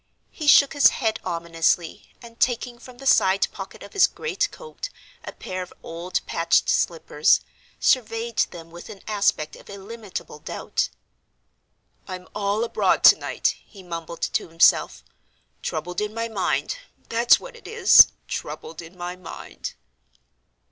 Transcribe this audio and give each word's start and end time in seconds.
He 0.31 0.47
shook 0.47 0.73
his 0.73 0.87
head 0.87 1.19
ominously, 1.23 2.11
and, 2.23 2.39
taking 2.39 2.79
from 2.79 2.97
the 2.97 3.05
side 3.05 3.45
pocket 3.51 3.83
of 3.83 3.93
his 3.93 4.07
great 4.07 4.49
coat 4.49 4.89
a 5.23 5.31
pair 5.31 5.61
of 5.61 5.71
old 5.83 6.21
patched 6.25 6.69
slippers, 6.69 7.39
surveyed 7.79 8.39
them 8.49 8.71
with 8.71 8.89
an 8.89 9.03
aspect 9.07 9.55
of 9.55 9.69
illimitable 9.69 10.39
doubt. 10.39 10.89
"I'm 12.07 12.27
all 12.33 12.63
abroad 12.63 13.03
to 13.05 13.15
night," 13.15 13.55
he 13.63 13.83
mumbled 13.83 14.23
to 14.23 14.47
himself. 14.49 15.03
"Troubled 15.61 16.01
in 16.01 16.15
my 16.15 16.27
mind—that's 16.27 17.39
what 17.39 17.55
it 17.55 17.67
is—troubled 17.67 18.81
in 18.81 18.97
my 18.97 19.15
mind." 19.15 19.75